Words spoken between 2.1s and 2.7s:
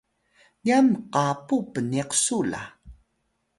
su la